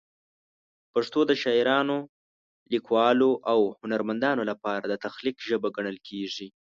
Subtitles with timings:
[0.93, 1.97] پښتو د شاعرانو،
[2.73, 6.47] لیکوالو او هنرمندانو لپاره د تخلیق ژبه ګڼل کېږي.